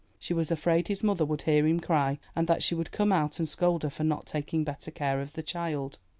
She 0.17 0.33
was 0.33 0.49
afraid 0.49 0.87
his 0.87 1.03
mother 1.03 1.25
would 1.25 1.43
hear 1.43 1.67
him 1.67 1.79
cry, 1.79 2.17
and 2.35 2.47
that 2.47 2.63
she 2.63 2.73
would 2.73 2.91
come 2.91 3.11
out 3.11 3.37
and 3.37 3.47
scold 3.47 3.83
her 3.83 3.89
for 3.91 4.03
not 4.03 4.25
taking 4.25 4.63
better 4.63 4.89
care 4.89 5.21
of 5.21 5.33
the 5.33 5.43
child. 5.43 5.99